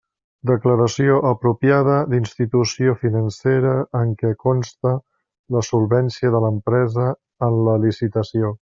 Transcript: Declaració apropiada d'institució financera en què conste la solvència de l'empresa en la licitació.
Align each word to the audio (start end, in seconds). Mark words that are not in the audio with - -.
Declaració 0.51 1.17
apropiada 1.31 1.97
d'institució 2.13 2.95
financera 3.03 3.75
en 4.01 4.15
què 4.23 4.33
conste 4.47 4.95
la 5.57 5.63
solvència 5.69 6.33
de 6.37 6.43
l'empresa 6.47 7.09
en 7.51 7.63
la 7.69 7.79
licitació. 7.87 8.49